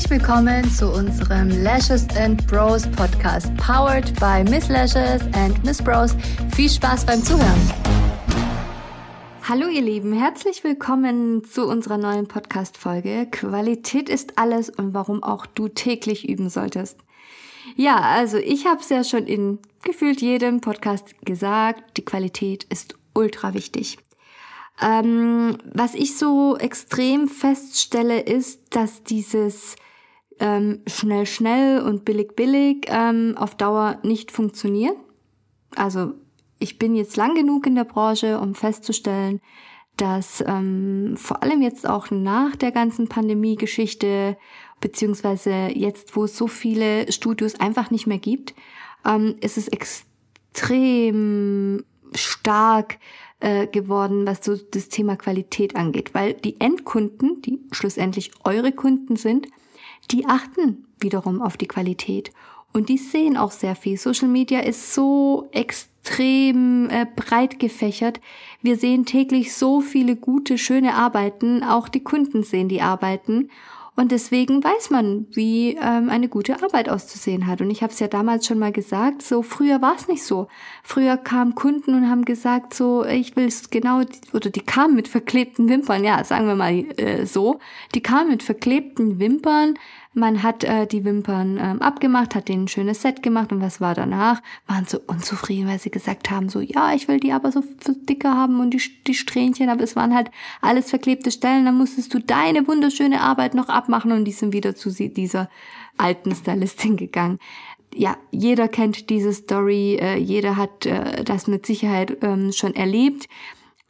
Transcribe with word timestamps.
Herzlich 0.00 0.22
willkommen 0.22 0.64
zu 0.70 0.90
unserem 0.90 1.50
Lashes 1.62 2.08
and 2.16 2.46
Bros 2.46 2.86
Podcast, 2.92 3.54
powered 3.58 4.18
by 4.18 4.42
Miss 4.50 4.66
Lashes 4.70 5.20
and 5.34 5.62
Miss 5.62 5.82
Bros. 5.82 6.16
Viel 6.56 6.70
Spaß 6.70 7.04
beim 7.04 7.22
Zuhören. 7.22 7.70
Hallo 9.46 9.68
ihr 9.68 9.82
Lieben, 9.82 10.14
herzlich 10.14 10.64
willkommen 10.64 11.44
zu 11.44 11.66
unserer 11.66 11.98
neuen 11.98 12.26
Podcast-Folge. 12.26 13.28
Qualität 13.30 14.08
ist 14.08 14.38
alles 14.38 14.70
und 14.70 14.94
warum 14.94 15.22
auch 15.22 15.44
du 15.44 15.68
täglich 15.68 16.26
üben 16.26 16.48
solltest. 16.48 16.96
Ja, 17.76 17.96
also 18.00 18.38
ich 18.38 18.64
habe 18.64 18.80
es 18.80 18.88
ja 18.88 19.04
schon 19.04 19.26
in 19.26 19.58
gefühlt 19.82 20.22
jedem 20.22 20.62
Podcast 20.62 21.14
gesagt, 21.26 21.98
die 21.98 22.06
Qualität 22.06 22.64
ist 22.70 22.94
ultra 23.12 23.52
wichtig. 23.52 23.98
Ähm, 24.80 25.58
was 25.74 25.94
ich 25.94 26.16
so 26.16 26.56
extrem 26.56 27.28
feststelle, 27.28 28.20
ist, 28.20 28.62
dass 28.70 29.02
dieses 29.02 29.76
ähm, 30.40 30.80
schnell, 30.86 31.26
schnell 31.26 31.82
und 31.82 32.04
billig, 32.04 32.34
billig 32.34 32.86
ähm, 32.88 33.34
auf 33.36 33.54
Dauer 33.54 33.98
nicht 34.02 34.32
funktioniert. 34.32 34.96
Also 35.76 36.14
ich 36.58 36.78
bin 36.78 36.96
jetzt 36.96 37.16
lang 37.16 37.34
genug 37.34 37.66
in 37.66 37.74
der 37.74 37.84
Branche, 37.84 38.40
um 38.40 38.54
festzustellen, 38.54 39.40
dass 39.96 40.42
ähm, 40.46 41.14
vor 41.16 41.42
allem 41.42 41.62
jetzt 41.62 41.86
auch 41.86 42.10
nach 42.10 42.56
der 42.56 42.72
ganzen 42.72 43.08
Pandemie-Geschichte, 43.08 44.36
beziehungsweise 44.80 45.68
jetzt, 45.74 46.16
wo 46.16 46.24
es 46.24 46.36
so 46.36 46.46
viele 46.46 47.10
Studios 47.12 47.60
einfach 47.60 47.90
nicht 47.90 48.06
mehr 48.06 48.18
gibt, 48.18 48.54
ähm, 49.04 49.36
ist 49.40 49.58
es 49.58 49.68
extrem 49.68 51.84
stark 52.14 52.98
äh, 53.40 53.66
geworden, 53.66 54.26
was 54.26 54.44
so 54.44 54.56
das 54.56 54.88
Thema 54.88 55.16
Qualität 55.16 55.76
angeht, 55.76 56.14
weil 56.14 56.34
die 56.34 56.60
Endkunden, 56.60 57.42
die 57.42 57.60
schlussendlich 57.72 58.32
eure 58.44 58.72
Kunden 58.72 59.16
sind, 59.16 59.48
die 60.10 60.26
achten 60.26 60.86
wiederum 61.00 61.40
auf 61.40 61.56
die 61.56 61.68
Qualität 61.68 62.32
und 62.72 62.88
die 62.88 62.98
sehen 62.98 63.36
auch 63.36 63.50
sehr 63.50 63.74
viel. 63.74 63.96
Social 63.96 64.28
Media 64.28 64.60
ist 64.60 64.94
so 64.94 65.48
extrem 65.52 66.88
äh, 66.90 67.06
breit 67.16 67.58
gefächert. 67.58 68.20
Wir 68.62 68.76
sehen 68.76 69.06
täglich 69.06 69.54
so 69.54 69.80
viele 69.80 70.16
gute, 70.16 70.56
schöne 70.56 70.94
Arbeiten. 70.94 71.64
Auch 71.64 71.88
die 71.88 72.04
Kunden 72.04 72.42
sehen 72.44 72.68
die 72.68 72.80
Arbeiten. 72.80 73.50
Und 74.00 74.12
deswegen 74.12 74.64
weiß 74.64 74.88
man, 74.88 75.26
wie 75.30 75.76
ähm, 75.76 76.08
eine 76.08 76.30
gute 76.30 76.62
Arbeit 76.62 76.88
auszusehen 76.88 77.46
hat. 77.46 77.60
Und 77.60 77.68
ich 77.68 77.82
habe 77.82 77.92
es 77.92 78.00
ja 78.00 78.08
damals 78.08 78.46
schon 78.46 78.58
mal 78.58 78.72
gesagt, 78.72 79.20
so 79.20 79.42
früher 79.42 79.82
war 79.82 79.94
es 79.94 80.08
nicht 80.08 80.22
so. 80.22 80.48
Früher 80.82 81.18
kamen 81.18 81.54
Kunden 81.54 81.94
und 81.94 82.08
haben 82.08 82.24
gesagt, 82.24 82.72
so 82.72 83.04
ich 83.04 83.36
will 83.36 83.44
es 83.44 83.68
genau, 83.68 84.00
oder 84.32 84.48
die 84.48 84.62
kamen 84.62 84.94
mit 84.94 85.06
verklebten 85.06 85.68
Wimpern, 85.68 86.02
ja, 86.02 86.24
sagen 86.24 86.46
wir 86.46 86.54
mal 86.54 86.72
äh, 86.96 87.26
so, 87.26 87.58
die 87.94 88.02
kamen 88.02 88.30
mit 88.30 88.42
verklebten 88.42 89.18
Wimpern, 89.18 89.74
man 90.12 90.42
hat 90.42 90.64
äh, 90.64 90.86
die 90.86 91.04
Wimpern 91.04 91.56
ähm, 91.60 91.82
abgemacht, 91.82 92.34
hat 92.34 92.48
denen 92.48 92.64
ein 92.64 92.68
schönes 92.68 93.02
Set 93.02 93.22
gemacht 93.22 93.52
und 93.52 93.60
was 93.60 93.80
war 93.80 93.94
danach? 93.94 94.42
Waren 94.66 94.86
so 94.86 94.98
unzufrieden, 95.06 95.68
weil 95.68 95.78
sie 95.78 95.90
gesagt 95.90 96.30
haben, 96.30 96.48
so 96.48 96.60
ja, 96.60 96.92
ich 96.94 97.06
will 97.06 97.20
die 97.20 97.32
aber 97.32 97.52
so, 97.52 97.62
dicker 98.08 98.36
haben 98.36 98.60
und 98.60 98.74
die, 98.74 98.82
die 99.06 99.14
Strähnchen, 99.14 99.68
aber 99.68 99.84
es 99.84 99.94
waren 99.94 100.14
halt 100.14 100.30
alles 100.60 100.90
verklebte 100.90 101.30
Stellen. 101.30 101.64
Dann 101.64 101.78
musstest 101.78 102.12
du 102.12 102.18
deine 102.18 102.66
wunderschöne 102.66 103.20
Arbeit 103.20 103.54
noch 103.54 103.68
abmachen 103.68 104.10
und 104.12 104.24
die 104.24 104.32
sind 104.32 104.52
wieder 104.52 104.74
zu 104.74 104.90
dieser 104.90 105.48
alten 105.96 106.34
Stylistin 106.34 106.96
gegangen 106.96 107.38
ja, 107.94 108.16
jeder 108.30 108.68
kennt 108.68 109.10
diese 109.10 109.32
Story, 109.32 109.98
äh, 110.00 110.16
jeder 110.16 110.56
hat 110.56 110.86
äh, 110.86 111.24
das 111.24 111.46
mit 111.46 111.66
Sicherheit 111.66 112.18
ähm, 112.22 112.52
schon 112.52 112.74
erlebt. 112.74 113.28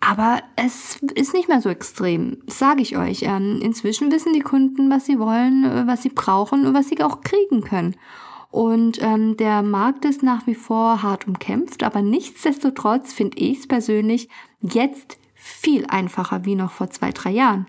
Aber 0.01 0.43
es 0.57 0.99
ist 1.15 1.35
nicht 1.35 1.49
mehr 1.49 1.61
so 1.61 1.69
extrem, 1.69 2.39
sage 2.47 2.81
ich 2.81 2.97
euch. 2.97 3.23
Ähm, 3.23 3.61
inzwischen 3.63 4.11
wissen 4.11 4.33
die 4.33 4.41
Kunden, 4.41 4.91
was 4.91 5.05
sie 5.05 5.19
wollen, 5.19 5.65
äh, 5.65 5.87
was 5.87 6.03
sie 6.03 6.09
brauchen 6.09 6.67
und 6.67 6.75
was 6.75 6.89
sie 6.89 7.03
auch 7.03 7.21
kriegen 7.21 7.61
können. 7.61 7.97
Und 8.51 9.01
ähm, 9.03 9.37
der 9.37 9.63
Markt 9.63 10.05
ist 10.05 10.23
nach 10.23 10.47
wie 10.47 10.55
vor 10.55 11.03
hart 11.03 11.29
umkämpft, 11.29 11.85
aber 11.85 12.03
nichtsdestotrotz 12.03 13.13
finde 13.13 13.39
ich 13.39 13.61
es 13.61 13.69
persönlich 13.69 14.29
jetzt 14.61 15.19
viel 15.35 15.87
einfacher 15.87 16.45
wie 16.45 16.57
noch 16.57 16.73
vor 16.73 16.91
zwei, 16.91 17.13
drei 17.13 17.31
Jahren. 17.31 17.67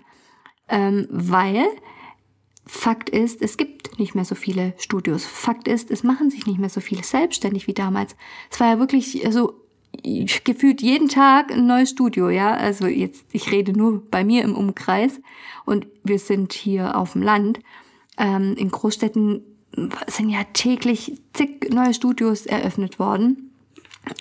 Ähm, 0.68 1.06
weil 1.10 1.66
Fakt 2.64 3.10
ist, 3.10 3.42
es 3.42 3.56
gibt 3.56 3.98
nicht 3.98 4.14
mehr 4.14 4.24
so 4.24 4.34
viele 4.34 4.72
Studios. 4.78 5.24
Fakt 5.24 5.68
ist, 5.68 5.90
es 5.90 6.02
machen 6.02 6.30
sich 6.30 6.46
nicht 6.46 6.58
mehr 6.58 6.68
so 6.68 6.80
viele 6.80 7.02
selbstständig 7.02 7.66
wie 7.66 7.74
damals. 7.74 8.16
Es 8.50 8.58
war 8.60 8.68
ja 8.68 8.78
wirklich 8.78 9.24
so 9.30 9.61
gefühlt 10.44 10.82
jeden 10.82 11.08
Tag 11.08 11.52
ein 11.52 11.66
neues 11.66 11.90
Studio, 11.90 12.30
ja. 12.30 12.54
Also 12.54 12.86
jetzt, 12.86 13.24
ich 13.32 13.50
rede 13.50 13.72
nur 13.72 14.02
bei 14.10 14.24
mir 14.24 14.42
im 14.42 14.54
Umkreis 14.54 15.20
und 15.64 15.86
wir 16.02 16.18
sind 16.18 16.52
hier 16.52 16.96
auf 16.96 17.12
dem 17.12 17.22
Land. 17.22 17.60
Ähm, 18.18 18.54
in 18.56 18.70
Großstädten 18.70 19.42
sind 20.06 20.30
ja 20.30 20.44
täglich 20.52 21.20
zig 21.32 21.70
neue 21.72 21.94
Studios 21.94 22.46
eröffnet 22.46 22.98
worden. 22.98 23.52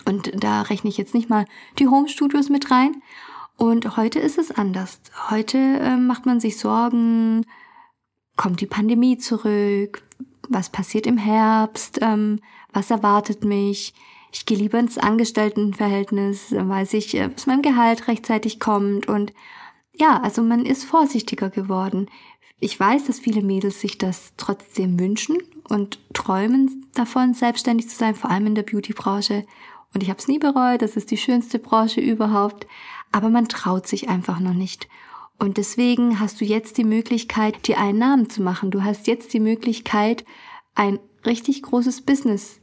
Und 0.06 0.32
da 0.42 0.62
rechne 0.62 0.90
ich 0.90 0.98
jetzt 0.98 1.14
nicht 1.14 1.30
mal 1.30 1.46
die 1.80 1.88
Home-Studios 1.88 2.50
mit 2.50 2.72
rein. 2.72 3.02
Und 3.58 3.98
heute 3.98 4.20
ist 4.20 4.38
es 4.38 4.52
anders. 4.52 5.02
Heute 5.30 5.58
äh, 5.58 5.98
macht 5.98 6.26
man 6.26 6.40
sich 6.40 6.58
Sorgen, 6.58 7.46
kommt 8.36 8.62
die 8.62 8.68
Pandemie 8.68 9.18
zurück, 9.18 10.04
was 10.50 10.70
passiert 10.70 11.06
im 11.06 11.18
Herbst, 11.18 12.00
ähm, 12.02 12.40
was 12.74 12.92
erwartet 12.92 13.44
mich, 13.44 13.94
ich 14.32 14.46
gehe 14.46 14.58
lieber 14.58 14.80
ins 14.80 14.98
Angestelltenverhältnis, 14.98 16.48
dann 16.50 16.70
weiß 16.70 16.94
ich, 16.94 17.14
äh, 17.16 17.30
dass 17.30 17.48
mein 17.48 17.62
Gehalt 17.62 18.08
rechtzeitig 18.08 18.60
kommt 18.60 19.08
und 19.08 19.34
ja, 19.94 20.22
also 20.22 20.42
man 20.42 20.66
ist 20.66 20.86
vorsichtiger 20.86 21.50
geworden. 21.50 22.10
Ich 22.60 22.80
weiß, 22.80 23.06
dass 23.06 23.20
viele 23.20 23.42
Mädels 23.42 23.82
sich 23.82 23.98
das 23.98 24.34
trotzdem 24.38 25.00
wünschen 25.00 25.38
und 25.68 26.00
träumen 26.14 26.86
davon, 26.94 27.34
selbstständig 27.34 27.90
zu 27.90 27.98
sein, 27.98 28.16
vor 28.16 28.30
allem 28.30 28.48
in 28.48 28.56
der 28.56 28.64
Beauty-Branche. 28.64 29.46
Und 29.94 30.04
ich 30.04 30.10
habe 30.10 30.20
es 30.20 30.28
nie 30.28 30.40
bereut, 30.40 30.82
das 30.82 30.96
ist 30.96 31.12
die 31.12 31.18
schönste 31.18 31.60
Branche 31.60 32.00
überhaupt. 32.00 32.68
Aber 33.12 33.30
man 33.30 33.50
traut 33.50 33.88
sich 33.88 34.10
einfach 34.10 34.40
noch 34.40 34.54
nicht. 34.54 34.88
Und 35.40 35.58
deswegen 35.58 36.20
hast 36.20 36.40
du 36.40 36.46
jetzt 36.46 36.78
die 36.78 36.84
Möglichkeit, 36.84 37.68
dir 37.68 37.80
einen 37.80 38.00
Namen 38.00 38.30
zu 38.30 38.42
machen. 38.42 38.72
Du 38.72 38.84
hast 38.84 39.08
jetzt 39.08 39.34
die 39.34 39.40
Möglichkeit, 39.40 40.24
ein 40.76 41.00
richtig 41.26 41.64
großes 41.64 42.02
Business 42.02 42.61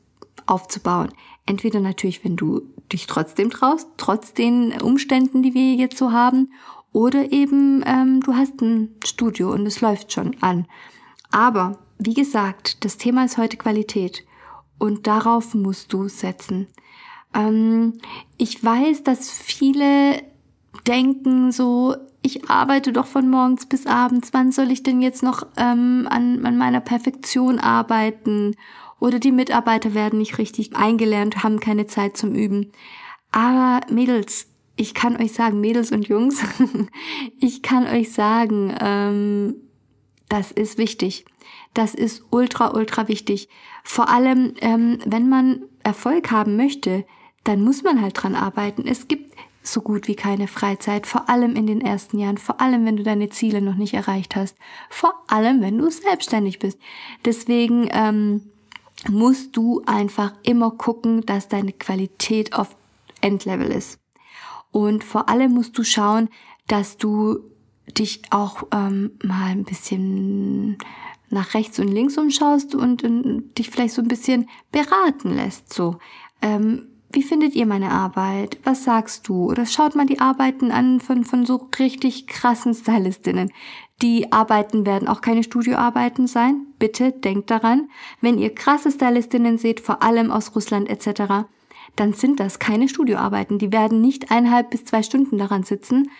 aufzubauen. 0.48 1.10
Entweder 1.46 1.80
natürlich, 1.80 2.24
wenn 2.24 2.36
du 2.36 2.62
dich 2.92 3.06
trotzdem 3.06 3.50
traust, 3.50 3.88
trotz 3.96 4.32
den 4.32 4.80
Umständen, 4.80 5.42
die 5.42 5.54
wir 5.54 5.74
jetzt 5.74 5.98
so 5.98 6.12
haben, 6.12 6.52
oder 6.92 7.32
eben 7.32 7.82
ähm, 7.86 8.20
du 8.20 8.34
hast 8.34 8.60
ein 8.60 8.94
Studio 9.04 9.52
und 9.52 9.66
es 9.66 9.80
läuft 9.80 10.12
schon 10.12 10.36
an. 10.40 10.66
Aber 11.30 11.78
wie 11.98 12.14
gesagt, 12.14 12.84
das 12.84 12.96
Thema 12.96 13.24
ist 13.24 13.38
heute 13.38 13.56
Qualität 13.56 14.24
und 14.78 15.06
darauf 15.06 15.54
musst 15.54 15.92
du 15.92 16.08
setzen. 16.08 16.66
Ähm, 17.34 17.94
ich 18.36 18.62
weiß, 18.64 19.02
dass 19.02 19.30
viele 19.30 20.22
denken 20.86 21.52
so, 21.52 21.94
ich 22.22 22.50
arbeite 22.50 22.92
doch 22.92 23.06
von 23.06 23.28
morgens 23.28 23.66
bis 23.66 23.86
abends, 23.86 24.30
wann 24.32 24.52
soll 24.52 24.70
ich 24.70 24.82
denn 24.82 25.02
jetzt 25.02 25.22
noch 25.22 25.46
ähm, 25.56 26.06
an, 26.10 26.44
an 26.44 26.56
meiner 26.56 26.80
Perfektion 26.80 27.58
arbeiten? 27.58 28.56
Oder 29.00 29.18
die 29.18 29.32
Mitarbeiter 29.32 29.94
werden 29.94 30.18
nicht 30.18 30.38
richtig 30.38 30.76
eingelernt, 30.76 31.42
haben 31.42 31.60
keine 31.60 31.86
Zeit 31.86 32.16
zum 32.16 32.34
Üben. 32.34 32.72
Aber 33.30 33.80
Mädels, 33.92 34.48
ich 34.76 34.94
kann 34.94 35.20
euch 35.20 35.32
sagen, 35.32 35.60
Mädels 35.60 35.92
und 35.92 36.08
Jungs, 36.08 36.42
ich 37.40 37.62
kann 37.62 37.86
euch 37.86 38.12
sagen, 38.12 38.74
ähm, 38.80 39.56
das 40.28 40.52
ist 40.52 40.78
wichtig. 40.78 41.24
Das 41.74 41.94
ist 41.94 42.24
ultra, 42.30 42.74
ultra 42.74 43.08
wichtig. 43.08 43.48
Vor 43.84 44.08
allem, 44.08 44.54
ähm, 44.60 44.98
wenn 45.04 45.28
man 45.28 45.62
Erfolg 45.82 46.30
haben 46.30 46.56
möchte, 46.56 47.04
dann 47.44 47.62
muss 47.62 47.82
man 47.82 48.02
halt 48.02 48.22
dran 48.22 48.34
arbeiten. 48.34 48.86
Es 48.86 49.08
gibt 49.08 49.34
so 49.62 49.80
gut 49.80 50.08
wie 50.08 50.14
keine 50.14 50.48
Freizeit, 50.48 51.06
vor 51.06 51.28
allem 51.28 51.54
in 51.54 51.66
den 51.66 51.80
ersten 51.80 52.18
Jahren, 52.18 52.38
vor 52.38 52.60
allem 52.60 52.84
wenn 52.84 52.96
du 52.96 53.02
deine 53.02 53.28
Ziele 53.28 53.60
noch 53.60 53.74
nicht 53.74 53.94
erreicht 53.94 54.36
hast, 54.36 54.56
vor 54.88 55.14
allem 55.26 55.60
wenn 55.60 55.78
du 55.78 55.90
selbstständig 55.90 56.58
bist. 56.58 56.78
Deswegen 57.24 57.88
ähm, 57.92 58.50
musst 59.06 59.56
du 59.56 59.82
einfach 59.86 60.32
immer 60.42 60.70
gucken, 60.72 61.24
dass 61.24 61.48
deine 61.48 61.72
Qualität 61.72 62.52
auf 62.52 62.76
Endlevel 63.20 63.68
ist. 63.68 64.00
Und 64.70 65.04
vor 65.04 65.28
allem 65.28 65.52
musst 65.52 65.78
du 65.78 65.84
schauen, 65.84 66.28
dass 66.66 66.96
du 66.96 67.38
dich 67.96 68.22
auch 68.30 68.64
ähm, 68.72 69.12
mal 69.22 69.50
ein 69.50 69.64
bisschen 69.64 70.78
nach 71.30 71.54
rechts 71.54 71.78
und 71.78 71.88
links 71.88 72.18
umschaust 72.18 72.74
und, 72.74 73.04
und 73.04 73.56
dich 73.58 73.70
vielleicht 73.70 73.94
so 73.94 74.02
ein 74.02 74.08
bisschen 74.08 74.48
beraten 74.72 75.34
lässt. 75.34 75.72
So, 75.72 75.98
ähm, 76.42 76.86
wie 77.10 77.22
findet 77.22 77.54
ihr 77.54 77.66
meine 77.66 77.90
Arbeit? 77.90 78.58
Was 78.64 78.84
sagst 78.84 79.28
du? 79.28 79.50
Oder 79.50 79.66
schaut 79.66 79.94
mal 79.94 80.06
die 80.06 80.20
Arbeiten 80.20 80.70
an 80.70 81.00
von, 81.00 81.24
von 81.24 81.46
so 81.46 81.68
richtig 81.78 82.26
krassen 82.26 82.74
Stylistinnen. 82.74 83.50
Die 84.00 84.30
Arbeiten 84.32 84.86
werden 84.86 85.08
auch 85.08 85.20
keine 85.20 85.42
Studioarbeiten 85.42 86.26
sein. 86.28 86.66
Bitte 86.78 87.10
denkt 87.12 87.50
daran, 87.50 87.90
wenn 88.20 88.38
ihr 88.38 88.54
krasse 88.54 88.92
Stylistinnen 88.92 89.58
seht, 89.58 89.80
vor 89.80 90.02
allem 90.02 90.30
aus 90.30 90.54
Russland 90.54 90.88
etc., 90.88 91.46
dann 91.96 92.12
sind 92.12 92.38
das 92.38 92.60
keine 92.60 92.88
Studioarbeiten. 92.88 93.58
Die 93.58 93.72
werden 93.72 94.00
nicht 94.00 94.30
eineinhalb 94.30 94.70
bis 94.70 94.84
zwei 94.84 95.02
Stunden 95.02 95.36
daran 95.36 95.64
sitzen. 95.64 96.10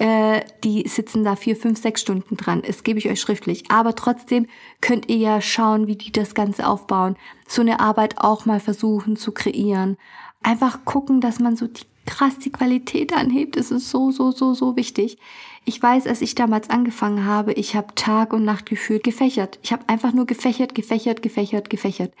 Äh, 0.00 0.40
die 0.64 0.88
sitzen 0.88 1.22
da 1.22 1.36
vier, 1.36 1.54
fünf, 1.54 1.80
sechs 1.80 2.00
Stunden 2.00 2.36
dran. 2.36 2.62
Das 2.66 2.82
gebe 2.82 2.98
ich 2.98 3.08
euch 3.08 3.20
schriftlich. 3.20 3.70
Aber 3.70 3.94
trotzdem 3.94 4.46
könnt 4.80 5.08
ihr 5.08 5.18
ja 5.18 5.40
schauen, 5.40 5.86
wie 5.86 5.96
die 5.96 6.10
das 6.10 6.34
Ganze 6.34 6.66
aufbauen. 6.66 7.16
So 7.46 7.62
eine 7.62 7.78
Arbeit 7.78 8.18
auch 8.18 8.46
mal 8.46 8.58
versuchen 8.58 9.14
zu 9.16 9.30
kreieren. 9.30 9.96
Einfach 10.42 10.84
gucken, 10.84 11.20
dass 11.20 11.38
man 11.38 11.54
so 11.54 11.68
die 11.68 11.84
krass 12.08 12.38
die 12.38 12.50
Qualität 12.50 13.12
anhebt. 13.12 13.56
Es 13.56 13.70
ist 13.70 13.90
so, 13.90 14.10
so, 14.10 14.30
so, 14.30 14.54
so 14.54 14.76
wichtig. 14.76 15.18
Ich 15.66 15.80
weiß, 15.80 16.06
als 16.06 16.22
ich 16.22 16.34
damals 16.34 16.70
angefangen 16.70 17.26
habe, 17.26 17.52
ich 17.52 17.76
habe 17.76 17.94
Tag 17.94 18.32
und 18.32 18.44
Nacht 18.44 18.64
gefühlt 18.64 19.04
gefächert. 19.04 19.58
Ich 19.62 19.72
habe 19.72 19.86
einfach 19.88 20.14
nur 20.14 20.24
gefächert, 20.24 20.74
gefächert, 20.74 21.20
gefächert, 21.20 21.68
gefächert. 21.68 22.14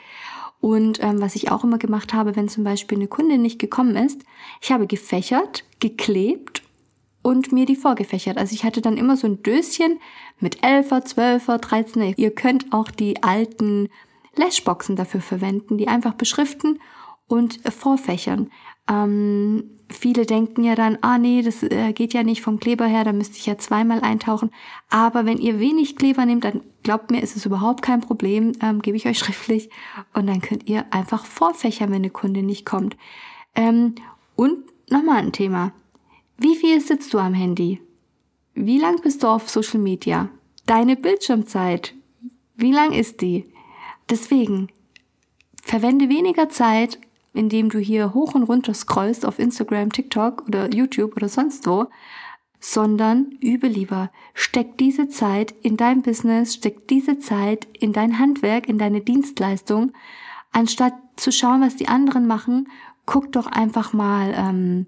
Und 0.60 1.02
ähm, 1.02 1.22
was 1.22 1.36
ich 1.36 1.50
auch 1.50 1.64
immer 1.64 1.78
gemacht 1.78 2.12
habe, 2.12 2.36
wenn 2.36 2.50
zum 2.50 2.64
Beispiel 2.64 2.98
eine 2.98 3.08
Kundin 3.08 3.40
nicht 3.40 3.58
gekommen 3.58 3.96
ist, 3.96 4.20
ich 4.60 4.70
habe 4.70 4.86
gefächert, 4.86 5.64
geklebt 5.80 6.62
und 7.22 7.52
mir 7.52 7.64
die 7.64 7.76
vorgefächert. 7.76 8.36
Also 8.36 8.54
ich 8.54 8.64
hatte 8.64 8.82
dann 8.82 8.98
immer 8.98 9.16
so 9.16 9.26
ein 9.26 9.42
Döschen 9.42 9.98
mit 10.38 10.62
11er, 10.62 11.06
12er, 11.06 11.62
13er. 11.62 12.12
Ihr 12.18 12.34
könnt 12.34 12.74
auch 12.74 12.90
die 12.90 13.22
alten 13.22 13.88
Lashboxen 14.36 14.96
dafür 14.96 15.22
verwenden, 15.22 15.78
die 15.78 15.88
einfach 15.88 16.12
beschriften 16.12 16.78
und 17.28 17.60
vorfächern. 17.70 18.50
Ähm, 18.88 19.64
viele 19.90 20.26
denken 20.26 20.64
ja 20.64 20.74
dann, 20.74 20.98
ah 21.02 21.18
nee, 21.18 21.42
das 21.42 21.62
äh, 21.62 21.92
geht 21.92 22.12
ja 22.14 22.22
nicht 22.22 22.42
vom 22.42 22.58
Kleber 22.58 22.86
her, 22.86 23.04
da 23.04 23.12
müsste 23.12 23.36
ich 23.36 23.46
ja 23.46 23.58
zweimal 23.58 24.00
eintauchen. 24.00 24.50
Aber 24.90 25.26
wenn 25.26 25.38
ihr 25.38 25.60
wenig 25.60 25.96
Kleber 25.96 26.26
nehmt, 26.26 26.44
dann 26.44 26.62
glaubt 26.82 27.10
mir, 27.10 27.22
ist 27.22 27.36
es 27.36 27.46
überhaupt 27.46 27.82
kein 27.82 28.00
Problem, 28.00 28.52
ähm, 28.62 28.82
gebe 28.82 28.96
ich 28.96 29.06
euch 29.06 29.18
schriftlich. 29.20 29.70
Und 30.14 30.26
dann 30.26 30.40
könnt 30.40 30.68
ihr 30.68 30.86
einfach 30.92 31.24
vorfächern, 31.24 31.90
wenn 31.90 31.96
eine 31.96 32.10
Kunde 32.10 32.42
nicht 32.42 32.66
kommt. 32.66 32.96
Ähm, 33.54 33.94
und 34.36 34.58
nochmal 34.90 35.18
ein 35.18 35.32
Thema. 35.32 35.72
Wie 36.36 36.56
viel 36.56 36.80
sitzt 36.80 37.12
du 37.12 37.18
am 37.18 37.34
Handy? 37.34 37.80
Wie 38.54 38.78
lang 38.78 39.00
bist 39.02 39.22
du 39.22 39.28
auf 39.28 39.48
Social 39.48 39.80
Media? 39.80 40.28
Deine 40.66 40.96
Bildschirmzeit, 40.96 41.94
wie 42.56 42.72
lang 42.72 42.92
ist 42.92 43.20
die? 43.20 43.46
Deswegen, 44.10 44.68
verwende 45.62 46.08
weniger 46.08 46.48
Zeit 46.48 46.98
indem 47.38 47.70
du 47.70 47.78
hier 47.78 48.14
hoch 48.14 48.34
und 48.34 48.42
runter 48.42 48.74
scrollst 48.74 49.24
auf 49.24 49.38
Instagram, 49.38 49.92
TikTok 49.92 50.42
oder 50.48 50.74
YouTube 50.74 51.16
oder 51.16 51.28
sonst 51.28 51.66
wo, 51.68 51.86
sondern 52.58 53.30
übe 53.40 53.68
lieber. 53.68 54.10
Steck 54.34 54.76
diese 54.76 55.08
Zeit 55.08 55.54
in 55.62 55.76
dein 55.76 56.02
Business, 56.02 56.54
steck 56.54 56.88
diese 56.88 57.20
Zeit 57.20 57.68
in 57.78 57.92
dein 57.92 58.18
Handwerk, 58.18 58.68
in 58.68 58.76
deine 58.76 59.00
Dienstleistung, 59.00 59.92
anstatt 60.50 60.94
zu 61.14 61.30
schauen, 61.30 61.60
was 61.60 61.76
die 61.76 61.86
anderen 61.86 62.26
machen. 62.26 62.68
Guck 63.06 63.30
doch 63.30 63.46
einfach 63.46 63.92
mal, 63.92 64.34
ähm, 64.36 64.86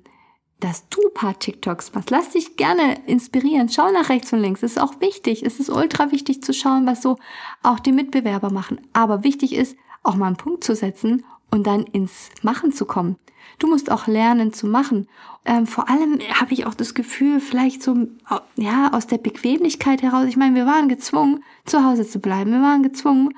dass 0.59 0.89
du 0.89 0.99
paar 1.15 1.39
TikToks 1.39 1.95
machst. 1.95 2.11
Lass 2.11 2.31
dich 2.31 2.57
gerne 2.57 2.99
inspirieren. 3.07 3.69
Schau 3.69 3.93
nach 3.93 4.09
rechts 4.09 4.33
und 4.33 4.41
links. 4.41 4.65
Es 4.65 4.73
ist 4.73 4.81
auch 4.81 5.01
wichtig. 5.01 5.45
Es 5.45 5.61
ist 5.61 5.71
ultra 5.71 6.11
wichtig 6.11 6.43
zu 6.43 6.53
schauen, 6.53 6.85
was 6.85 7.01
so 7.01 7.17
auch 7.63 7.79
die 7.79 7.93
Mitbewerber 7.93 8.51
machen. 8.51 8.81
Aber 8.93 9.23
wichtig 9.23 9.55
ist, 9.55 9.77
auch 10.03 10.17
mal 10.17 10.27
einen 10.27 10.37
Punkt 10.37 10.65
zu 10.65 10.75
setzen 10.75 11.25
und 11.51 11.67
dann 11.67 11.85
ins 11.85 12.31
Machen 12.43 12.73
zu 12.73 12.85
kommen. 12.85 13.17
Du 13.59 13.67
musst 13.67 13.91
auch 13.91 14.07
lernen 14.07 14.53
zu 14.53 14.67
machen. 14.67 15.09
Ähm, 15.45 15.67
vor 15.67 15.89
allem 15.89 16.19
habe 16.33 16.53
ich 16.53 16.67
auch 16.67 16.75
das 16.75 16.95
Gefühl, 16.95 17.41
vielleicht 17.41 17.83
so, 17.83 18.09
ja, 18.57 18.93
aus 18.93 19.07
der 19.07 19.19
Bequemlichkeit 19.19 20.03
heraus. 20.03 20.27
Ich 20.27 20.37
meine, 20.37 20.55
wir 20.55 20.67
waren 20.67 20.89
gezwungen, 20.89 21.45
zu 21.67 21.85
Hause 21.85 22.09
zu 22.09 22.21
bleiben. 22.21 22.53
Wir 22.53 22.63
waren 22.63 22.83
gezwungen, 22.83 23.35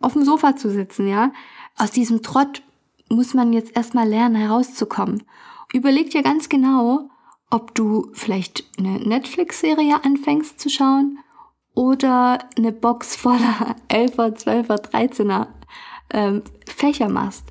auf 0.00 0.14
dem 0.14 0.24
Sofa 0.24 0.56
zu 0.56 0.70
sitzen, 0.70 1.08
ja. 1.08 1.32
Aus 1.76 1.90
diesem 1.90 2.22
Trott 2.22 2.62
muss 3.10 3.34
man 3.34 3.52
jetzt 3.52 3.76
erstmal 3.76 4.08
lernen, 4.08 4.36
herauszukommen. 4.36 5.24
Überleg 5.72 6.10
dir 6.10 6.22
ganz 6.22 6.48
genau, 6.48 7.10
ob 7.50 7.74
du 7.74 8.10
vielleicht 8.12 8.64
eine 8.78 8.98
Netflix-Serie 8.98 10.04
anfängst 10.04 10.60
zu 10.60 10.68
schauen 10.68 11.18
oder 11.74 12.38
eine 12.56 12.72
Box 12.72 13.16
voller 13.16 13.76
11er, 13.88 14.36
12er, 14.36 14.90
13er 14.90 15.46
ähm, 16.10 16.42
Fächer 16.66 17.08
machst. 17.08 17.44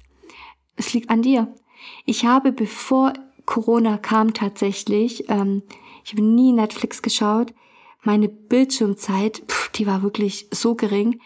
Es 0.75 0.93
liegt 0.93 1.09
an 1.09 1.21
dir. 1.21 1.53
Ich 2.05 2.25
habe, 2.25 2.51
bevor 2.51 3.13
Corona 3.45 3.97
kam 3.97 4.33
tatsächlich, 4.33 5.29
ähm, 5.29 5.63
ich 6.03 6.13
habe 6.13 6.23
nie 6.23 6.51
Netflix 6.51 7.01
geschaut, 7.01 7.53
meine 8.03 8.29
Bildschirmzeit, 8.29 9.43
pff, 9.47 9.69
die 9.69 9.87
war 9.87 10.03
wirklich 10.03 10.47
so 10.51 10.75
gering. 10.75 11.19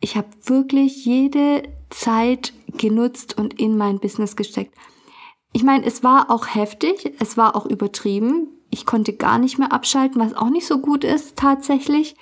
Ich 0.00 0.16
habe 0.16 0.28
wirklich 0.44 1.04
jede 1.04 1.62
Zeit 1.90 2.52
genutzt 2.76 3.36
und 3.36 3.58
in 3.60 3.76
mein 3.76 3.98
Business 3.98 4.36
gesteckt. 4.36 4.74
Ich 5.52 5.64
meine, 5.64 5.84
es 5.84 6.04
war 6.04 6.30
auch 6.30 6.54
heftig, 6.54 7.12
es 7.18 7.36
war 7.36 7.56
auch 7.56 7.66
übertrieben. 7.66 8.48
Ich 8.70 8.86
konnte 8.86 9.12
gar 9.12 9.38
nicht 9.38 9.58
mehr 9.58 9.72
abschalten, 9.72 10.20
was 10.20 10.34
auch 10.34 10.48
nicht 10.48 10.66
so 10.66 10.78
gut 10.78 11.02
ist 11.02 11.36
tatsächlich 11.36 12.14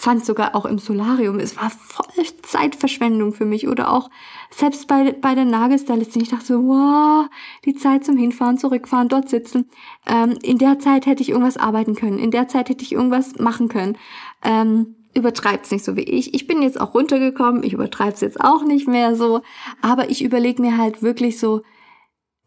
fand 0.00 0.24
sogar 0.24 0.54
auch 0.54 0.64
im 0.64 0.78
Solarium, 0.78 1.40
es 1.40 1.56
war 1.56 1.70
voll 1.70 2.24
Zeitverschwendung 2.42 3.32
für 3.32 3.44
mich. 3.44 3.66
Oder 3.66 3.92
auch 3.92 4.10
selbst 4.50 4.86
bei, 4.86 5.12
bei 5.12 5.34
der 5.34 5.44
Nagelstylistin, 5.44 6.22
ich 6.22 6.28
dachte 6.28 6.46
so, 6.46 6.62
wow, 6.68 7.26
die 7.64 7.74
Zeit 7.74 8.04
zum 8.04 8.16
Hinfahren, 8.16 8.58
Zurückfahren, 8.58 9.08
dort 9.08 9.28
sitzen. 9.28 9.68
Ähm, 10.06 10.38
in 10.42 10.58
der 10.58 10.78
Zeit 10.78 11.06
hätte 11.06 11.22
ich 11.22 11.30
irgendwas 11.30 11.56
arbeiten 11.56 11.96
können. 11.96 12.18
In 12.18 12.30
der 12.30 12.46
Zeit 12.46 12.68
hätte 12.68 12.84
ich 12.84 12.92
irgendwas 12.92 13.38
machen 13.40 13.68
können. 13.68 13.98
Ähm, 14.44 14.94
übertreibt's 15.14 15.72
nicht 15.72 15.84
so 15.84 15.96
wie 15.96 16.02
ich. 16.02 16.32
Ich 16.32 16.46
bin 16.46 16.62
jetzt 16.62 16.80
auch 16.80 16.94
runtergekommen, 16.94 17.64
ich 17.64 17.72
übertreib's 17.72 18.20
jetzt 18.20 18.40
auch 18.40 18.62
nicht 18.62 18.86
mehr 18.86 19.16
so. 19.16 19.42
Aber 19.82 20.10
ich 20.10 20.22
überlege 20.22 20.62
mir 20.62 20.78
halt 20.78 21.02
wirklich 21.02 21.40
so, 21.40 21.62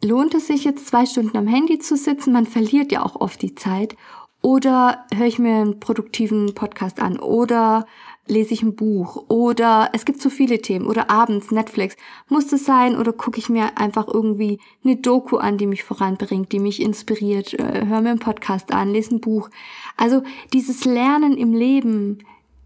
lohnt 0.01 0.33
es 0.35 0.47
sich 0.47 0.63
jetzt 0.63 0.87
zwei 0.87 1.05
Stunden 1.05 1.35
am 1.37 1.47
Handy 1.47 1.79
zu 1.79 1.97
sitzen? 1.97 2.31
Man 2.31 2.45
verliert 2.45 2.93
ja 2.93 3.03
auch 3.03 3.19
oft 3.19 3.41
die 3.41 3.55
Zeit. 3.55 3.97
Oder 4.41 5.05
höre 5.13 5.27
ich 5.27 5.39
mir 5.39 5.55
einen 5.55 5.79
produktiven 5.79 6.55
Podcast 6.55 6.99
an? 6.99 7.19
Oder 7.19 7.85
lese 8.27 8.53
ich 8.53 8.63
ein 8.63 8.75
Buch? 8.75 9.25
Oder 9.27 9.89
es 9.93 10.05
gibt 10.05 10.21
so 10.21 10.29
viele 10.29 10.61
Themen. 10.61 10.87
Oder 10.87 11.11
abends 11.11 11.51
Netflix. 11.51 11.95
Muss 12.27 12.51
es 12.51 12.65
sein? 12.65 12.97
Oder 12.97 13.13
gucke 13.13 13.39
ich 13.39 13.49
mir 13.49 13.77
einfach 13.77 14.07
irgendwie 14.07 14.59
eine 14.83 14.95
Doku 14.95 15.37
an, 15.37 15.57
die 15.57 15.67
mich 15.67 15.83
voranbringt, 15.83 16.51
die 16.51 16.59
mich 16.59 16.81
inspiriert, 16.81 17.53
äh, 17.53 17.85
höre 17.85 18.01
mir 18.01 18.09
einen 18.09 18.19
Podcast 18.19 18.73
an, 18.73 18.91
lese 18.91 19.15
ein 19.15 19.21
Buch. 19.21 19.49
Also 19.95 20.23
dieses 20.53 20.85
Lernen 20.85 21.37
im 21.37 21.53
Leben 21.53 22.23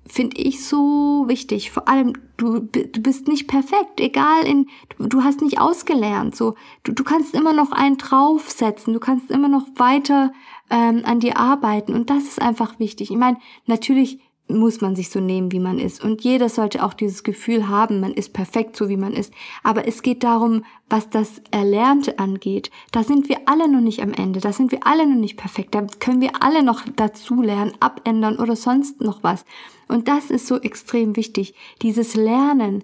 finde 0.08 0.38
ich 0.38 0.66
so 0.66 1.26
wichtig. 1.28 1.72
Vor 1.72 1.88
allem, 1.88 2.14
du, 2.38 2.60
du 2.60 3.02
bist 3.02 3.28
nicht 3.28 3.48
perfekt, 3.48 4.00
egal 4.00 4.46
in, 4.46 4.68
du, 5.00 5.24
hast 5.24 5.42
nicht 5.42 5.60
ausgelernt, 5.60 6.36
so, 6.36 6.56
du, 6.84 6.92
du 6.92 7.04
kannst 7.04 7.34
immer 7.34 7.54
noch 7.54 7.72
einen 7.72 7.98
draufsetzen, 7.98 8.94
du 8.94 9.00
kannst 9.00 9.32
immer 9.32 9.48
noch 9.48 9.66
weiter 9.78 10.32
ähm, 10.70 11.04
an 11.06 11.20
dir 11.20 11.38
arbeiten 11.38 11.94
und 11.94 12.10
das 12.10 12.24
ist 12.24 12.42
einfach 12.42 12.80
wichtig. 12.80 13.12
Ich 13.12 13.18
meine, 13.18 13.38
natürlich 13.66 14.20
muss 14.48 14.80
man 14.80 14.96
sich 14.96 15.10
so 15.10 15.20
nehmen, 15.20 15.52
wie 15.52 15.60
man 15.60 15.80
ist. 15.80 16.04
Und 16.04 16.24
jeder 16.24 16.50
sollte 16.50 16.84
auch 16.84 16.94
dieses 16.94 17.24
Gefühl 17.24 17.68
haben, 17.68 18.00
man 18.00 18.14
ist 18.14 18.34
perfekt 18.34 18.76
so, 18.76 18.90
wie 18.90 18.98
man 18.98 19.14
ist. 19.14 19.34
Aber 19.64 19.88
es 19.88 20.04
geht 20.04 20.24
darum, 20.24 20.64
was 20.88 21.10
das 21.10 21.42
Erlernte 21.50 22.20
angeht. 22.20 22.70
Da 22.92 23.04
sind 23.04 23.28
wir 23.28 23.48
alle 23.48 23.68
noch 23.68 23.82
nicht 23.82 24.02
am 24.04 24.14
Ende. 24.14 24.40
Da 24.40 24.54
sind 24.54 24.72
wir 24.72 24.86
alle 24.86 25.08
noch 25.08 25.20
nicht 25.20 25.38
perfekt. 25.38 25.74
Da 25.74 25.88
können 26.00 26.22
wir 26.22 26.44
alle 26.44 26.62
noch 26.62 26.84
dazu 26.96 27.42
lernen, 27.42 27.74
abändern 27.80 28.38
oder 28.38 28.56
sonst 28.56 29.02
noch 29.02 29.24
was. 29.24 29.46
Und 29.88 30.08
das 30.08 30.30
ist 30.30 30.46
so 30.48 30.60
extrem 30.62 31.16
wichtig. 31.16 31.56
Dieses 31.82 32.16
Lernen. 32.16 32.84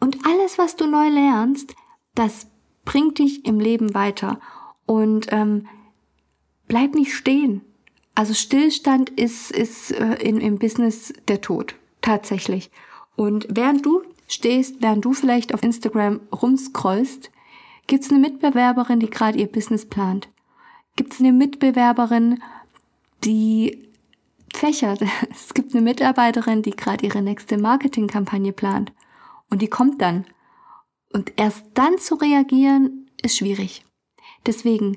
Und 0.00 0.18
alles, 0.26 0.56
was 0.56 0.76
du 0.76 0.86
neu 0.86 1.08
lernst, 1.08 1.74
das 2.14 2.50
bringt 2.84 3.18
dich 3.18 3.44
im 3.44 3.60
Leben 3.60 3.94
weiter. 3.94 4.40
Und 4.86 5.26
ähm, 5.32 5.66
bleib 6.68 6.94
nicht 6.94 7.14
stehen. 7.14 7.62
Also 8.14 8.32
Stillstand 8.34 9.10
ist, 9.10 9.50
ist 9.50 9.90
äh, 9.92 10.14
in, 10.14 10.40
im 10.40 10.58
Business 10.58 11.12
der 11.28 11.40
Tod, 11.40 11.74
tatsächlich. 12.00 12.70
Und 13.16 13.46
während 13.50 13.84
du 13.84 14.02
stehst, 14.28 14.76
während 14.80 15.04
du 15.04 15.12
vielleicht 15.12 15.52
auf 15.52 15.62
Instagram 15.62 16.20
rumscrollst, 16.32 17.30
gibt's 17.86 18.10
eine 18.10 18.20
Mitbewerberin, 18.20 19.00
die 19.00 19.10
gerade 19.10 19.38
ihr 19.38 19.46
Business 19.46 19.86
plant. 19.86 20.28
Gibt's 20.96 21.20
eine 21.20 21.32
Mitbewerberin, 21.32 22.40
die 23.24 23.88
fächert. 24.54 25.00
Es 25.30 25.54
gibt 25.54 25.74
eine 25.74 25.82
Mitarbeiterin, 25.82 26.62
die 26.62 26.70
gerade 26.70 27.04
ihre 27.04 27.22
nächste 27.22 27.58
Marketingkampagne 27.58 28.52
plant. 28.52 28.92
Und 29.50 29.60
die 29.62 29.68
kommt 29.68 30.00
dann. 30.00 30.24
Und 31.12 31.32
erst 31.36 31.66
dann 31.74 31.98
zu 31.98 32.14
reagieren, 32.16 33.10
ist 33.22 33.38
schwierig. 33.38 33.84
Deswegen 34.46 34.96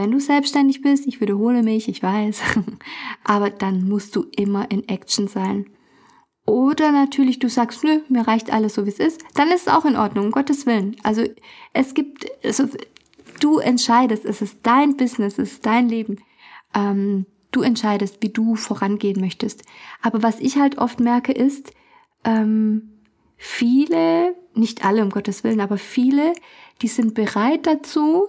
wenn 0.00 0.12
du 0.12 0.18
selbstständig 0.18 0.80
bist, 0.80 1.06
ich 1.06 1.20
wiederhole 1.20 1.62
mich, 1.62 1.86
ich 1.86 2.02
weiß, 2.02 2.40
aber 3.24 3.50
dann 3.50 3.86
musst 3.86 4.16
du 4.16 4.24
immer 4.34 4.70
in 4.70 4.88
Action 4.88 5.28
sein. 5.28 5.66
Oder 6.46 6.90
natürlich 6.90 7.38
du 7.38 7.50
sagst, 7.50 7.84
nö, 7.84 8.00
mir 8.08 8.26
reicht 8.26 8.50
alles 8.50 8.74
so 8.74 8.86
wie 8.86 8.88
es 8.88 8.98
ist, 8.98 9.22
dann 9.34 9.50
ist 9.50 9.66
es 9.66 9.68
auch 9.68 9.84
in 9.84 9.96
Ordnung, 9.96 10.26
um 10.26 10.30
Gottes 10.30 10.64
Willen. 10.64 10.96
Also 11.02 11.24
es 11.74 11.92
gibt, 11.92 12.26
also, 12.42 12.66
du 13.40 13.58
entscheidest, 13.58 14.24
es 14.24 14.40
ist 14.40 14.60
dein 14.62 14.96
Business, 14.96 15.34
es 15.38 15.52
ist 15.52 15.66
dein 15.66 15.90
Leben. 15.90 16.16
Ähm, 16.74 17.26
du 17.50 17.60
entscheidest, 17.60 18.22
wie 18.22 18.30
du 18.30 18.56
vorangehen 18.56 19.20
möchtest. 19.20 19.64
Aber 20.00 20.22
was 20.22 20.40
ich 20.40 20.56
halt 20.56 20.78
oft 20.78 20.98
merke 20.98 21.32
ist, 21.32 21.74
ähm, 22.24 23.02
viele, 23.36 24.34
nicht 24.54 24.82
alle 24.82 25.02
um 25.02 25.10
Gottes 25.10 25.44
Willen, 25.44 25.60
aber 25.60 25.76
viele, 25.76 26.32
die 26.80 26.88
sind 26.88 27.12
bereit 27.12 27.66
dazu, 27.66 28.28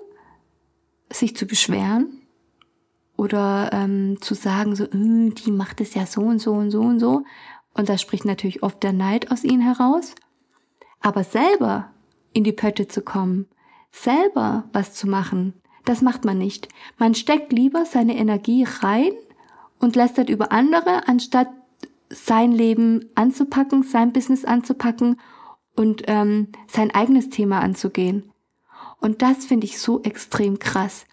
sich 1.11 1.35
zu 1.35 1.45
beschweren 1.45 2.21
oder 3.17 3.69
ähm, 3.73 4.17
zu 4.21 4.33
sagen, 4.33 4.75
so, 4.75 4.85
hm, 4.85 5.35
die 5.35 5.51
macht 5.51 5.81
es 5.81 5.93
ja 5.93 6.05
so 6.05 6.21
und 6.21 6.39
so 6.39 6.53
und 6.53 6.71
so 6.71 6.81
und 6.81 6.99
so. 6.99 7.23
Und 7.73 7.89
da 7.89 7.97
spricht 7.97 8.25
natürlich 8.25 8.63
oft 8.63 8.81
der 8.83 8.93
Neid 8.93 9.31
aus 9.31 9.43
ihnen 9.43 9.61
heraus. 9.61 10.15
Aber 10.99 11.23
selber 11.23 11.91
in 12.33 12.43
die 12.43 12.51
Pötte 12.51 12.87
zu 12.87 13.01
kommen, 13.01 13.47
selber 13.91 14.65
was 14.73 14.93
zu 14.93 15.07
machen, 15.07 15.53
das 15.85 16.01
macht 16.01 16.25
man 16.25 16.37
nicht. 16.37 16.67
Man 16.97 17.15
steckt 17.15 17.51
lieber 17.51 17.85
seine 17.85 18.17
Energie 18.17 18.65
rein 18.81 19.11
und 19.79 19.95
lästert 19.95 20.29
über 20.29 20.51
andere, 20.51 21.07
anstatt 21.07 21.47
sein 22.09 22.51
Leben 22.51 23.09
anzupacken, 23.15 23.83
sein 23.83 24.13
Business 24.13 24.45
anzupacken 24.45 25.19
und 25.75 26.03
ähm, 26.07 26.49
sein 26.67 26.91
eigenes 26.91 27.29
Thema 27.29 27.61
anzugehen. 27.61 28.30
Und 29.01 29.21
das 29.21 29.45
finde 29.45 29.65
ich 29.65 29.79
so 29.79 30.01
extrem 30.03 30.59
krass. 30.59 31.05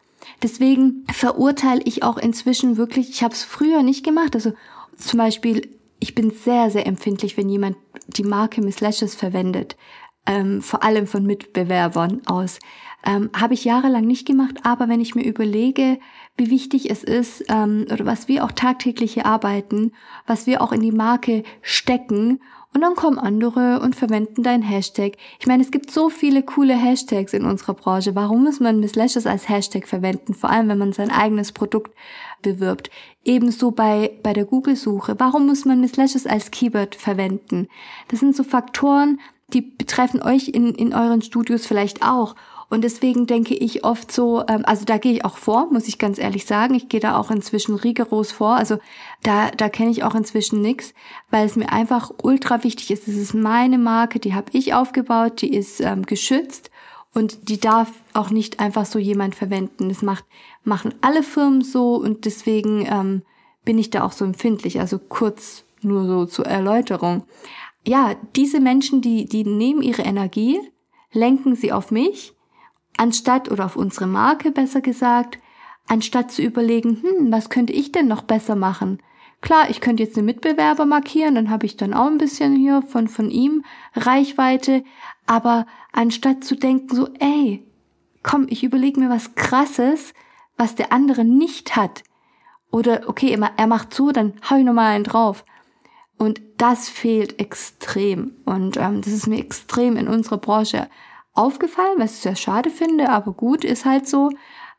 Deswegen 0.42 1.04
verurteile 1.10 1.80
ich 1.84 2.04
auch 2.04 2.18
inzwischen 2.18 2.76
wirklich, 2.76 3.08
ich 3.08 3.24
habe 3.24 3.34
es 3.34 3.42
früher 3.42 3.82
nicht 3.82 4.04
gemacht. 4.04 4.36
Also 4.36 4.52
zum 4.96 5.18
Beispiel, 5.18 5.68
ich 5.98 6.14
bin 6.14 6.30
sehr, 6.30 6.70
sehr 6.70 6.86
empfindlich, 6.86 7.36
wenn 7.36 7.48
jemand 7.48 7.76
die 8.06 8.22
Marke 8.22 8.60
Miss 8.60 8.80
Lashes 8.80 9.14
verwendet, 9.14 9.76
ähm, 10.26 10.62
vor 10.62 10.84
allem 10.84 11.06
von 11.06 11.24
Mitbewerbern 11.24 12.22
aus. 12.26 12.58
Ähm, 13.04 13.30
habe 13.34 13.54
ich 13.54 13.64
jahrelang 13.64 14.06
nicht 14.06 14.26
gemacht, 14.26 14.56
aber 14.64 14.88
wenn 14.88 15.00
ich 15.00 15.14
mir 15.14 15.24
überlege, 15.24 15.98
wie 16.36 16.50
wichtig 16.50 16.90
es 16.90 17.04
ist, 17.04 17.44
ähm, 17.48 17.86
oder 17.90 18.04
was 18.06 18.28
wir 18.28 18.44
auch 18.44 18.52
tagtäglich 18.52 19.14
hier 19.14 19.24
arbeiten, 19.24 19.92
was 20.26 20.46
wir 20.46 20.60
auch 20.60 20.72
in 20.72 20.80
die 20.80 20.92
Marke 20.92 21.44
stecken 21.62 22.40
und 22.74 22.82
dann 22.82 22.94
kommen 22.94 23.18
andere 23.18 23.80
und 23.80 23.96
verwenden 23.96 24.42
dein 24.42 24.62
Hashtag. 24.62 25.14
Ich 25.40 25.46
meine, 25.46 25.62
es 25.62 25.70
gibt 25.70 25.90
so 25.90 26.10
viele 26.10 26.42
coole 26.42 26.76
Hashtags 26.76 27.32
in 27.32 27.44
unserer 27.44 27.74
Branche. 27.74 28.14
Warum 28.14 28.44
muss 28.44 28.60
man 28.60 28.80
Miss 28.80 28.94
Lashes 28.94 29.26
als 29.26 29.48
Hashtag 29.48 29.88
verwenden? 29.88 30.34
Vor 30.34 30.50
allem, 30.50 30.68
wenn 30.68 30.78
man 30.78 30.92
sein 30.92 31.10
eigenes 31.10 31.52
Produkt 31.52 31.92
bewirbt. 32.42 32.90
Ebenso 33.24 33.70
bei, 33.70 34.18
bei 34.22 34.32
der 34.32 34.44
Google-Suche. 34.44 35.16
Warum 35.18 35.46
muss 35.46 35.64
man 35.64 35.80
Miss 35.80 35.96
Lashes 35.96 36.26
als 36.26 36.50
Keyword 36.50 36.94
verwenden? 36.94 37.68
Das 38.08 38.20
sind 38.20 38.36
so 38.36 38.44
Faktoren, 38.44 39.18
die 39.52 39.62
betreffen 39.62 40.22
euch 40.22 40.48
in, 40.48 40.74
in 40.74 40.94
euren 40.94 41.22
Studios 41.22 41.66
vielleicht 41.66 42.02
auch. 42.02 42.36
Und 42.70 42.82
deswegen 42.82 43.26
denke 43.26 43.54
ich 43.54 43.84
oft 43.84 44.12
so, 44.12 44.44
ähm, 44.46 44.62
also 44.66 44.84
da 44.84 44.98
gehe 44.98 45.12
ich 45.12 45.24
auch 45.24 45.38
vor, 45.38 45.68
muss 45.72 45.88
ich 45.88 45.98
ganz 45.98 46.18
ehrlich 46.18 46.44
sagen. 46.44 46.74
Ich 46.74 46.88
gehe 46.88 47.00
da 47.00 47.16
auch 47.16 47.30
inzwischen 47.30 47.74
rigoros 47.74 48.30
vor. 48.30 48.56
Also 48.56 48.78
da, 49.22 49.50
da 49.50 49.70
kenne 49.70 49.90
ich 49.90 50.04
auch 50.04 50.14
inzwischen 50.14 50.60
nichts, 50.60 50.92
weil 51.30 51.46
es 51.46 51.56
mir 51.56 51.72
einfach 51.72 52.10
ultra 52.22 52.62
wichtig 52.64 52.90
ist. 52.90 53.08
Es 53.08 53.16
ist 53.16 53.32
meine 53.32 53.78
Marke, 53.78 54.18
die 54.18 54.34
habe 54.34 54.50
ich 54.52 54.74
aufgebaut, 54.74 55.40
die 55.40 55.54
ist 55.54 55.80
ähm, 55.80 56.04
geschützt 56.04 56.70
und 57.14 57.48
die 57.48 57.58
darf 57.58 57.90
auch 58.12 58.28
nicht 58.28 58.60
einfach 58.60 58.84
so 58.84 58.98
jemand 58.98 59.34
verwenden. 59.34 59.88
Das 59.88 60.02
macht, 60.02 60.24
machen 60.62 60.94
alle 61.00 61.22
Firmen 61.22 61.62
so 61.62 61.94
und 61.96 62.26
deswegen 62.26 62.86
ähm, 62.86 63.22
bin 63.64 63.78
ich 63.78 63.88
da 63.88 64.04
auch 64.04 64.12
so 64.12 64.26
empfindlich. 64.26 64.78
Also 64.78 64.98
kurz 64.98 65.64
nur 65.80 66.06
so 66.06 66.26
zur 66.26 66.46
Erläuterung. 66.46 67.24
Ja, 67.86 68.14
diese 68.36 68.60
Menschen, 68.60 69.00
die, 69.00 69.24
die 69.24 69.44
nehmen 69.44 69.80
ihre 69.80 70.02
Energie, 70.02 70.60
lenken 71.12 71.56
sie 71.56 71.72
auf 71.72 71.90
mich 71.90 72.34
anstatt 72.98 73.50
oder 73.50 73.64
auf 73.64 73.76
unsere 73.76 74.06
Marke 74.06 74.50
besser 74.50 74.80
gesagt, 74.80 75.38
anstatt 75.86 76.30
zu 76.30 76.42
überlegen, 76.42 77.02
hm, 77.02 77.32
was 77.32 77.48
könnte 77.48 77.72
ich 77.72 77.92
denn 77.92 78.08
noch 78.08 78.22
besser 78.22 78.56
machen? 78.56 79.00
Klar, 79.40 79.70
ich 79.70 79.80
könnte 79.80 80.02
jetzt 80.02 80.16
einen 80.16 80.26
Mitbewerber 80.26 80.84
markieren, 80.84 81.36
dann 81.36 81.50
habe 81.50 81.64
ich 81.64 81.76
dann 81.76 81.94
auch 81.94 82.06
ein 82.06 82.18
bisschen 82.18 82.56
hier 82.56 82.82
von, 82.82 83.08
von 83.08 83.30
ihm 83.30 83.64
Reichweite, 83.94 84.82
aber 85.26 85.66
anstatt 85.92 86.44
zu 86.44 86.56
denken 86.56 86.94
so, 86.94 87.08
ey, 87.20 87.64
komm, 88.22 88.46
ich 88.48 88.64
überlege 88.64 89.00
mir 89.00 89.10
was 89.10 89.34
krasses, 89.36 90.12
was 90.56 90.74
der 90.74 90.92
andere 90.92 91.24
nicht 91.24 91.76
hat. 91.76 92.02
Oder 92.70 93.02
okay, 93.06 93.38
er 93.56 93.66
macht 93.66 93.94
so, 93.94 94.10
dann 94.10 94.34
hau 94.50 94.56
ich 94.56 94.64
nochmal 94.64 94.94
einen 94.94 95.04
drauf. 95.04 95.44
Und 96.18 96.42
das 96.58 96.88
fehlt 96.88 97.38
extrem. 97.38 98.32
Und 98.44 98.76
ähm, 98.76 99.00
das 99.00 99.12
ist 99.12 99.28
mir 99.28 99.38
extrem 99.38 99.96
in 99.96 100.08
unserer 100.08 100.38
Branche 100.38 100.88
aufgefallen, 101.34 101.98
was 101.98 102.14
ich 102.14 102.20
sehr 102.20 102.36
schade 102.36 102.70
finde, 102.70 103.08
aber 103.10 103.32
gut, 103.32 103.64
ist 103.64 103.84
halt 103.84 104.08
so. 104.08 104.30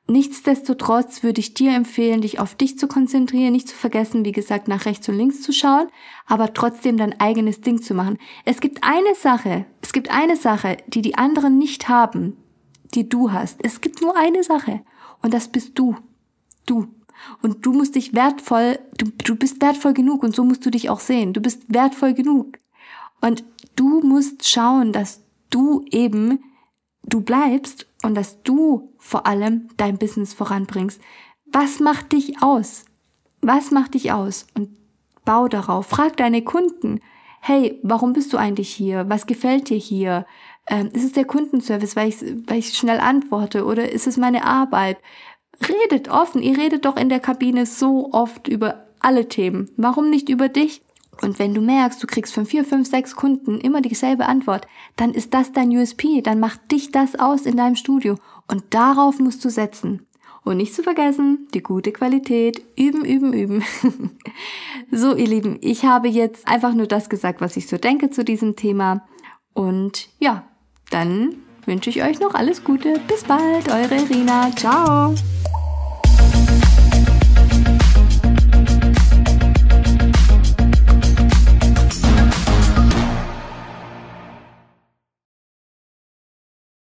Nichtsdestotrotz 0.08 1.22
würde 1.22 1.40
ich 1.40 1.54
dir 1.54 1.72
empfehlen, 1.72 2.22
dich 2.22 2.40
auf 2.40 2.56
dich 2.56 2.80
zu 2.80 2.88
konzentrieren, 2.88 3.52
nicht 3.52 3.70
zu 3.70 3.76
vergessen, 3.76 4.26
wie 4.26 4.32
gesagt, 4.32 4.68
nach 4.68 4.86
rechts 4.86 5.08
und 5.08 5.16
links 5.16 5.44
zu 5.44 5.54
schauen, 5.54 5.88
aber 6.26 6.54
trotzdem 6.56 6.98
dein 6.98 7.20
eigenes 7.20 7.62
Ding 7.62 7.80
zu 7.80 7.94
machen. 7.94 8.18
Es 8.44 8.60
gibt 8.60 8.84
eine 8.84 9.14
Sache, 9.14 9.68
es 9.82 9.94
gibt 9.94 10.10
eine 10.10 10.36
Sache, 10.36 10.78
die 10.88 11.04
die 11.04 11.16
anderen 11.16 11.60
nicht 11.60 11.90
haben, 11.90 12.38
die 12.96 13.08
du 13.08 13.32
hast. 13.32 13.60
Es 13.64 13.82
gibt 13.82 14.02
nur 14.02 14.18
eine 14.18 14.44
Sache 14.44 14.82
und 15.22 15.32
das 15.34 15.48
bist 15.48 15.78
du. 15.78 15.96
Du. 16.66 16.88
Und 17.44 17.66
du 17.66 17.74
musst 17.74 17.94
dich 17.94 18.16
wertvoll, 18.16 18.80
du, 18.98 19.12
du 19.24 19.36
bist 19.36 19.62
wertvoll 19.62 19.94
genug 19.94 20.24
und 20.24 20.36
so 20.36 20.44
musst 20.44 20.66
du 20.66 20.72
dich 20.72 20.90
auch 20.90 21.02
sehen. 21.02 21.34
Du 21.34 21.42
bist 21.42 21.72
wertvoll 21.72 22.16
genug. 22.16 22.58
Und 23.22 23.44
du 23.76 24.02
musst 24.02 24.48
schauen, 24.48 24.92
dass 24.92 25.22
du 25.50 25.86
eben 25.92 26.40
du 27.04 27.22
bleibst 27.22 27.88
und 28.04 28.16
dass 28.16 28.42
du 28.44 28.94
vor 28.98 29.26
allem 29.26 29.68
dein 29.78 29.98
Business 29.98 30.34
voranbringst. 30.34 31.02
Was 31.52 31.80
macht 31.80 32.12
dich 32.12 32.42
aus? 32.42 32.86
Was 33.42 33.72
macht 33.72 33.94
dich 33.94 34.12
aus? 34.12 34.48
Und 34.56 34.78
bau 35.26 35.48
darauf. 35.48 35.88
Frag 35.88 36.18
deine 36.18 36.44
Kunden. 36.44 37.02
Hey, 37.42 37.80
warum 37.84 38.14
bist 38.14 38.34
du 38.34 38.38
eigentlich 38.38 38.70
hier? 38.70 39.10
Was 39.10 39.26
gefällt 39.26 39.70
dir 39.70 39.78
hier? 39.78 40.26
Ähm, 40.68 40.90
ist 40.94 41.06
es 41.06 41.14
der 41.14 41.26
Kundenservice, 41.26 41.96
weil 41.96 42.10
ich, 42.10 42.22
weil 42.48 42.60
ich 42.60 42.78
schnell 42.78 43.00
antworte? 43.00 43.66
Oder 43.66 43.92
ist 43.92 44.08
es 44.08 44.18
meine 44.18 44.44
Arbeit? 44.44 44.98
Redet 45.68 46.10
offen. 46.10 46.42
Ihr 46.42 46.58
redet 46.58 46.86
doch 46.86 46.98
in 46.98 47.10
der 47.10 47.20
Kabine 47.20 47.66
so 47.66 48.12
oft 48.12 48.48
über 48.48 48.86
alle 49.00 49.28
Themen. 49.28 49.72
Warum 49.78 50.10
nicht 50.10 50.30
über 50.30 50.50
dich? 50.50 50.82
Und 51.22 51.38
wenn 51.38 51.54
du 51.54 51.62
merkst, 51.62 52.02
du 52.02 52.08
kriegst 52.08 52.34
von 52.34 52.46
vier, 52.46 52.64
fünf, 52.64 52.90
sechs 52.90 53.16
Kunden 53.16 53.60
immer 53.60 53.82
dieselbe 53.82 54.26
Antwort, 54.26 54.68
dann 54.96 55.14
ist 55.14 55.34
das 55.34 55.52
dein 55.52 55.70
USP, 55.70 56.22
dann 56.22 56.40
macht 56.40 56.72
dich 56.72 56.92
das 56.92 57.20
aus 57.20 57.46
in 57.46 57.58
deinem 57.58 57.76
Studio 57.76 58.16
und 58.48 58.64
darauf 58.70 59.20
musst 59.20 59.44
du 59.44 59.50
setzen. 59.50 60.06
Und 60.44 60.58
nicht 60.58 60.74
zu 60.74 60.84
vergessen, 60.84 61.48
die 61.54 61.62
gute 61.62 61.92
Qualität, 61.92 62.64
üben, 62.78 63.04
üben, 63.04 63.34
üben. 63.34 63.64
so, 64.92 65.16
ihr 65.16 65.28
Lieben, 65.28 65.58
ich 65.62 65.84
habe 65.84 66.08
jetzt 66.08 66.48
einfach 66.48 66.74
nur 66.74 66.88
das 66.88 67.10
gesagt, 67.10 67.42
was 67.42 67.58
ich 67.58 67.68
so 67.68 67.78
denke 67.78 68.10
zu 68.10 68.24
diesem 68.24 68.56
Thema. 68.56 69.06
Und 69.54 70.08
ja, 70.20 70.46
dann 70.90 71.36
wünsche 71.66 71.90
ich 71.90 72.02
euch 72.02 72.20
noch 72.20 72.34
alles 72.34 72.64
Gute. 72.64 73.00
Bis 73.08 73.26
bald, 73.26 73.70
eure 73.70 74.10
Rina. 74.10 74.50
Ciao. 74.56 75.14